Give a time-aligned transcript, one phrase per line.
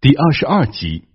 [0.00, 1.08] 第二十二集。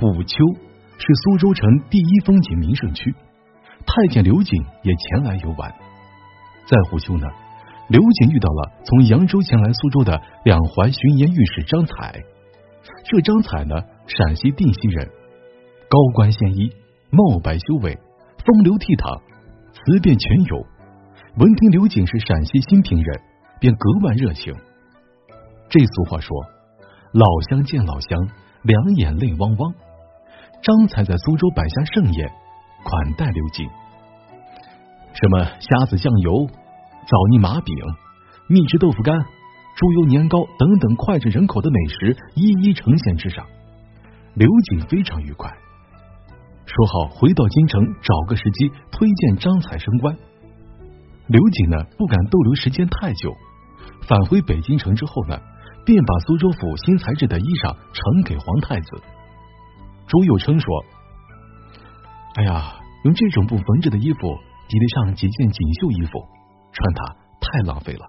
[0.00, 0.44] 虎丘
[0.98, 3.14] 是苏州城第一风景名胜区，
[3.86, 5.70] 太监刘瑾也前来游玩。
[6.66, 7.28] 在虎丘呢，
[7.88, 12.20] 刘瑾遇到了从扬州前来苏州的两淮巡盐御史张彩。
[13.04, 13.76] 这张彩呢，
[14.08, 15.06] 陕西定西人，
[15.88, 16.72] 高官鲜衣，
[17.10, 17.96] 貌白修伟，
[18.44, 19.22] 风流倜傥，
[19.86, 20.66] 词辩全有。
[21.38, 23.20] 闻听刘瑾是陕西新平人，
[23.58, 24.54] 便格外热情。
[25.70, 26.36] 这俗话说
[27.12, 28.28] ：“老乡见老乡，
[28.62, 29.72] 两眼泪汪汪。”
[30.62, 32.30] 张才在苏州摆下盛宴，
[32.84, 33.70] 款待刘瑾。
[35.14, 37.74] 什么虾子酱油、枣泥麻饼、
[38.48, 39.18] 蜜汁豆腐干、
[39.76, 43.46] 猪油年糕等等脍炙人口的美食一一呈现之上，
[44.34, 45.50] 刘瑾非常愉快。
[46.72, 50.16] 说好回到京城找个时机推荐张彩升官。
[51.26, 53.34] 刘瑾呢不敢逗留时间太久，
[54.06, 55.40] 返回北京城之后呢，
[55.84, 59.02] 便把苏州府新裁制的衣裳呈给皇太子。
[60.06, 60.84] 朱佑称说
[62.36, 64.18] ：“哎呀，用这种布缝制的衣服
[64.68, 66.20] 抵得上几件锦绣衣服，
[66.72, 68.06] 穿它太浪费了，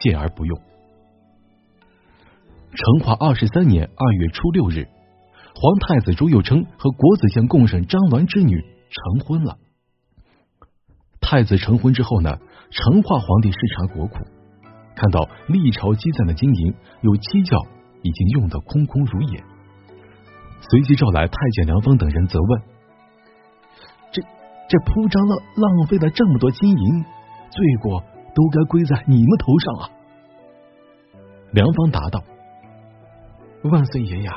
[0.00, 0.58] 谢而不用。”
[2.74, 4.86] 成化二十三年二月初六日，
[5.60, 9.58] 皇太子朱佑称和国子监贡生张鸾之女成婚了。
[11.20, 12.38] 太子成婚之后呢，
[12.70, 14.18] 成化皇帝视察国库，
[14.94, 17.58] 看到历朝积攒的金银有七窖
[18.02, 19.42] 已经用得空空如也。
[20.70, 22.62] 随即召来太监梁峰等人责问
[24.14, 24.22] ：“这
[24.68, 27.02] 这铺张了浪费了这么多金银，
[27.50, 29.90] 罪过都该归在你们头上啊！”
[31.50, 32.22] 梁方答道
[33.68, 34.36] ：“万岁爷呀，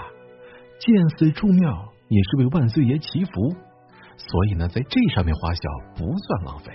[0.83, 3.55] 见死出庙也是为万岁爷祈福，
[4.17, 5.61] 所以呢，在这上面花销
[5.95, 6.73] 不算浪费。”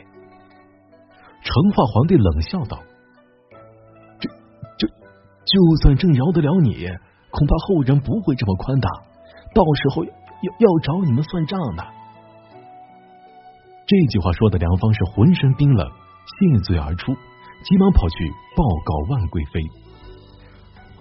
[1.42, 2.78] 成化皇帝冷笑道
[4.18, 4.28] ：“这
[4.78, 6.86] 这就算朕饶得了你，
[7.30, 8.88] 恐怕后人不会这么宽大。”
[9.54, 10.10] 到时候要
[10.58, 11.84] 要找你们算账的。
[13.86, 19.60] 这句话说的梁芳是浑身冰冷，谢罪而出，急忙跑去报告万贵妃。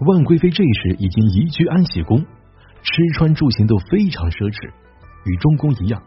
[0.06, 2.24] 万贵妃这时已经移居安喜宫，
[2.86, 4.70] 吃穿住行都非常奢侈，
[5.24, 6.00] 与中宫一样。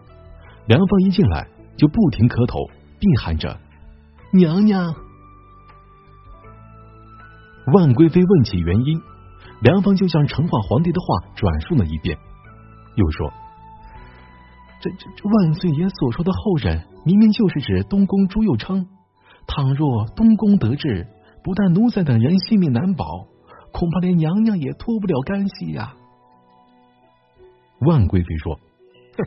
[0.66, 1.45] 梁芳一进来
[1.75, 2.57] 就不停磕头，
[3.00, 3.59] 并喊着
[4.31, 4.95] 娘娘。
[7.73, 9.01] 万贵妃问起原因，
[9.62, 12.17] 梁芳就将成化皇帝的话转述了一遍。
[12.96, 13.29] 又说
[14.81, 18.88] ：“这这这万岁爷所说的后人，明明就是指东宫朱佑称。
[19.46, 21.07] 倘若东宫得志，
[21.44, 23.06] 不但奴才等人性命难保，
[23.73, 25.94] 恐怕连娘娘也脱不了干系呀。”
[27.81, 28.56] 万贵妃说
[29.17, 29.25] ：“哼，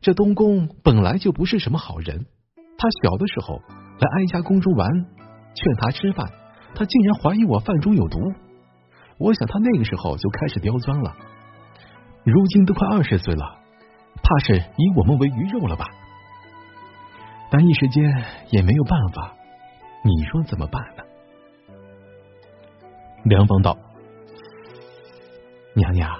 [0.00, 2.26] 这东宫本来就不是什么好人。
[2.78, 3.62] 他小的时候
[3.98, 4.88] 来哀家宫中玩，
[5.54, 6.30] 劝他吃饭，
[6.74, 8.18] 他竟然怀疑我饭中有毒。
[9.18, 11.16] 我想他那个时候就开始刁钻了。”
[12.24, 13.58] 如今都快二十岁了，
[14.22, 15.86] 怕是以我们为鱼肉了吧？
[17.50, 19.36] 但一时间也没有办法，
[20.02, 21.04] 你说怎么办呢？
[23.24, 23.76] 梁芳道
[25.76, 26.10] ：“娘娘，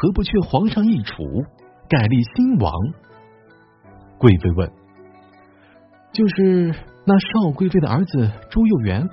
[0.00, 1.14] 何不劝皇上一储，
[1.86, 2.72] 改立新王？”
[4.16, 4.72] 贵妃问
[6.12, 6.74] ：“就是
[7.04, 9.06] 那少贵妃的儿子朱佑元？”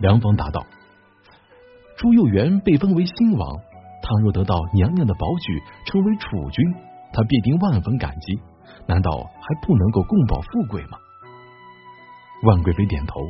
[0.00, 0.66] 梁芳答道
[1.96, 3.60] ：“朱佑元被封为新王。”
[4.02, 6.74] 倘若得到娘娘的保举，成为储君，
[7.12, 8.40] 他必定万分感激。
[8.86, 10.98] 难道还不能够共保富贵吗？
[12.44, 13.20] 万贵妃点头。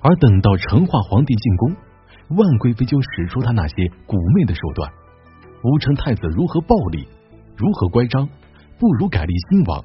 [0.00, 1.76] 而等到成化皇帝进宫，
[2.30, 3.74] 万贵妃就使出她那些
[4.06, 4.90] 蛊媚的手段，
[5.62, 7.06] 吴成太子如何暴力，
[7.56, 8.28] 如何乖张，
[8.78, 9.84] 不如改立新王，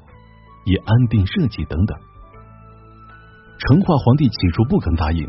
[0.64, 1.98] 以安定社稷等等。
[3.58, 5.28] 成化皇帝起初不肯答应。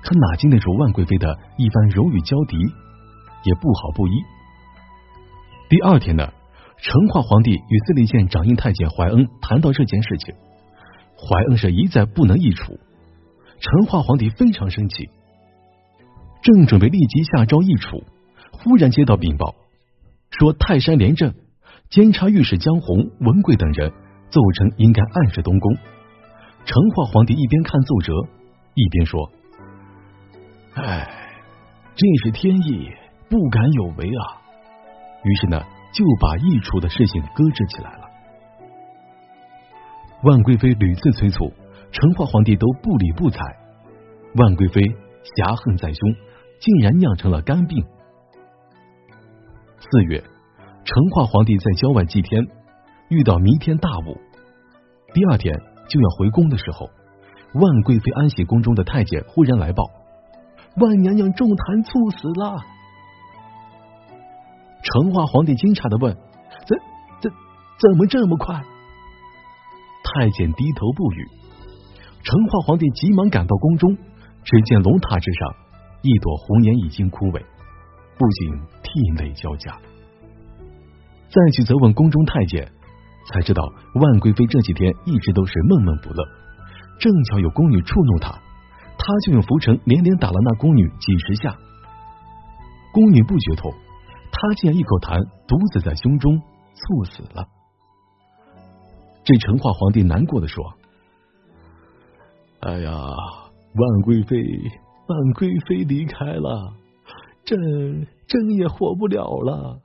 [0.00, 4.12] 可哪经得住万贵妃的一番柔语交敌，也不好不依。
[5.68, 6.32] 第二天呢，
[6.80, 10.34] 成化皇帝与司礼监掌印太监怀恩谈到这件事情，
[11.16, 12.78] 怀恩是一再不能易处。
[13.60, 15.10] 成化皇帝非常生气，
[16.42, 18.04] 正准备立即下诏易处，
[18.52, 19.54] 忽然接到禀报，
[20.30, 21.34] 说泰山廉政
[21.90, 23.90] 监察御史江洪、文贵等人
[24.30, 25.76] 奏称应该暗示东宫。
[26.64, 28.12] 成化皇帝一边看奏折，
[28.74, 29.30] 一边说。
[30.74, 31.08] 哎，
[31.94, 32.90] 这是天意，
[33.28, 34.22] 不敢有违啊！
[35.24, 35.60] 于是呢，
[35.92, 38.00] 就把易处的事情搁置起来了。
[40.22, 41.52] 万贵妃屡次催促，
[41.90, 43.40] 成化皇帝都不理不睬。
[44.34, 44.82] 万贵妃
[45.36, 46.14] 侠恨在胸，
[46.60, 47.84] 竟然酿成了肝病。
[49.78, 50.22] 四月，
[50.84, 52.46] 成化皇帝在郊外祭天，
[53.08, 54.16] 遇到弥天大雾，
[55.14, 55.54] 第二天
[55.88, 56.90] 就要回宫的时候，
[57.54, 59.84] 万贵妃安喜宫中的太监忽然来报，
[60.76, 62.56] 万娘娘中弹猝死了。
[64.82, 66.14] 成化皇帝惊诧的问
[66.66, 66.78] ：“怎
[67.20, 67.30] 怎
[67.78, 68.62] 怎么这么快？”
[70.04, 71.26] 太监低头不语。
[72.22, 73.96] 成化皇帝急忙赶到宫中，
[74.44, 75.54] 只见龙榻之上
[76.02, 77.44] 一朵红颜已经枯萎，
[78.16, 78.52] 不禁
[78.82, 79.78] 涕泪交加。
[81.28, 82.72] 再去责问宫中太监，
[83.30, 83.62] 才知道
[83.94, 86.24] 万贵妃这几天一直都是闷闷不乐。
[86.98, 88.32] 正巧有宫女触怒她，
[88.96, 91.56] 她就用拂尘连连打了那宫女几十下。
[92.92, 93.72] 宫女不觉痛，
[94.32, 96.40] 她竟然一口痰毒死在胸中，
[96.74, 97.46] 猝死了。
[99.24, 100.72] 这成化皇帝难过的说
[102.60, 102.92] ：“哎呀，
[103.78, 104.36] 万贵妃，
[105.06, 106.74] 万贵妃离开了，
[107.44, 109.80] 朕朕也活不了了。”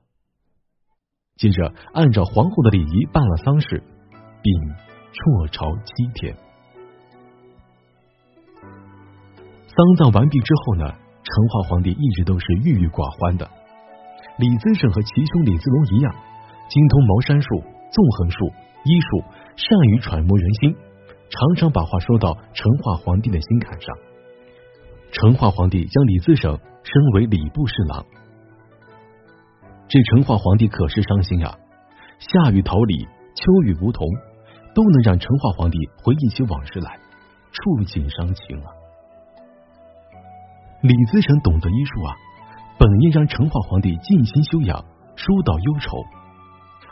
[1.38, 3.84] 接着，按照皇后的礼仪办了丧事，
[4.42, 4.54] 并
[5.12, 6.36] 辍朝七天。
[9.68, 13.50] 丧葬完毕之后呢，成化皇帝一直都是郁郁寡欢的。
[14.38, 16.14] 李自成和其兄李自龙一样，
[16.70, 17.48] 精通茅山术、
[17.92, 18.46] 纵横术、
[18.86, 19.24] 医术，
[19.56, 20.76] 善于揣摩人心，
[21.30, 23.96] 常常把话说到成化皇帝的心坎上。
[25.12, 28.06] 成化皇帝将李自成升为礼部侍郎。
[29.88, 31.56] 这成化皇帝可是伤心啊！
[32.20, 33.06] 夏雨桃李，
[33.36, 34.08] 秋雨梧桐，
[34.74, 36.98] 都能让成化皇帝回忆起往事来，
[37.52, 38.68] 触景伤情啊。
[40.82, 42.16] 李自成懂得医术啊，
[42.80, 44.84] 本应让成化皇帝静心修养，
[45.16, 45.98] 疏导忧愁，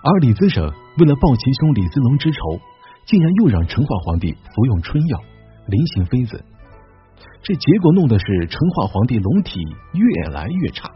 [0.03, 2.39] 而李自成为了报其兄李自龙之仇，
[3.05, 5.19] 竟然又让成化皇帝服用春药，
[5.67, 6.43] 临行妃子，
[7.43, 9.59] 这结果弄的是成化皇帝龙体
[9.93, 10.89] 越来越差。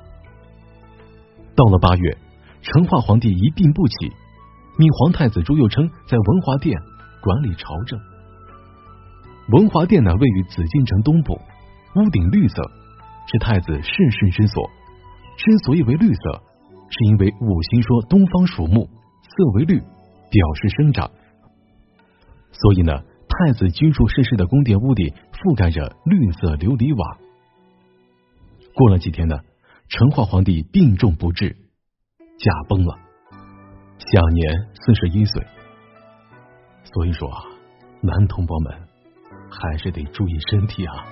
[1.55, 2.17] 到了八月，
[2.61, 4.11] 成化皇帝一病不起，
[4.77, 6.77] 命皇太子朱佑称在文华殿
[7.21, 7.99] 管理朝政。
[9.49, 11.33] 文华殿呢，位于紫禁城东部，
[11.95, 12.61] 屋顶绿色，
[13.31, 14.69] 是太子逝世之所。
[15.37, 16.41] 之所以为绿色，
[16.89, 21.11] 是因为五行说东方属木，色为绿，表示生长。
[22.59, 27.17] 所以呢，太子居住世世的宫殿屋顶覆盖着绿色琉璃瓦。
[28.73, 29.37] 过了几天呢？
[29.87, 31.55] 成化皇帝病重不治，
[32.17, 32.97] 驾崩了，
[33.99, 35.45] 享年四十一岁。
[36.83, 37.43] 所以说啊，
[38.01, 38.73] 男同胞们
[39.49, 41.05] 还是得注意身体啊。